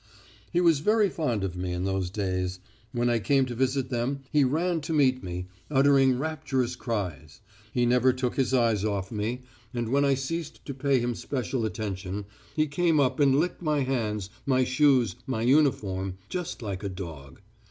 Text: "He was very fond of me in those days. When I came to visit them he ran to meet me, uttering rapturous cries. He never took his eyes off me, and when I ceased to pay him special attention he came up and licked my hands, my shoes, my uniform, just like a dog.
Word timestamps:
"He 0.51 0.59
was 0.61 0.79
very 0.79 1.09
fond 1.09 1.43
of 1.43 1.55
me 1.55 1.73
in 1.73 1.83
those 1.83 2.09
days. 2.09 2.57
When 2.91 3.07
I 3.07 3.19
came 3.19 3.45
to 3.45 3.53
visit 3.53 3.91
them 3.91 4.21
he 4.31 4.43
ran 4.43 4.81
to 4.81 4.93
meet 4.93 5.23
me, 5.23 5.45
uttering 5.69 6.17
rapturous 6.17 6.75
cries. 6.75 7.39
He 7.71 7.85
never 7.85 8.11
took 8.11 8.35
his 8.35 8.51
eyes 8.51 8.83
off 8.83 9.11
me, 9.11 9.43
and 9.75 9.89
when 9.89 10.03
I 10.03 10.15
ceased 10.15 10.65
to 10.65 10.73
pay 10.73 10.97
him 10.97 11.13
special 11.13 11.65
attention 11.67 12.25
he 12.55 12.65
came 12.65 12.99
up 12.99 13.19
and 13.19 13.35
licked 13.39 13.61
my 13.61 13.81
hands, 13.81 14.31
my 14.43 14.63
shoes, 14.63 15.17
my 15.27 15.43
uniform, 15.43 16.17
just 16.29 16.63
like 16.63 16.81
a 16.83 16.89
dog. 16.89 17.39